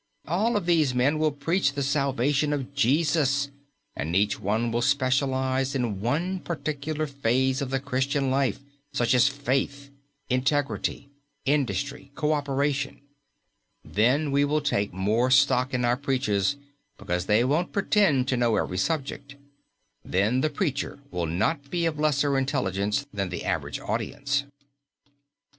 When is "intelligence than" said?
22.39-23.29